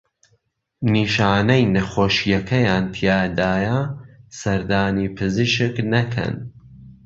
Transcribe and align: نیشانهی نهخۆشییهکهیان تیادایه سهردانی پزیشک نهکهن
نیشانهی 0.91 1.65
نهخۆشییهکهیان 1.73 2.85
تیادایه 2.93 3.79
سهردانی 4.39 5.09
پزیشک 5.15 5.75
نهکهن 5.91 6.35